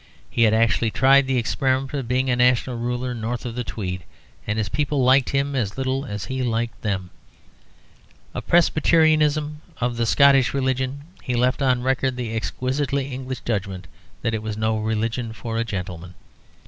[0.31, 4.03] He had actually tried the experiment of being a national ruler north of the Tweed,
[4.47, 7.11] and his people liked him as little as he liked them.
[8.33, 13.85] Of Presbyterianism, of the Scottish religion, he left on record the exquisitely English judgment
[14.23, 16.15] that it was "no religion for a gentleman."